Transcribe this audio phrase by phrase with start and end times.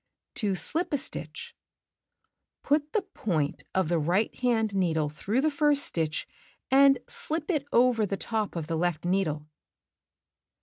[0.33, 2.21] To Slip a Stitch '"'(L'
[2.57, 2.63] ^^^<=^.
[2.67, 6.27] Put the point of the right hand needle through the first ri ^'jl.O stitch,
[6.71, 9.45] and sUp it over the top of the left needle.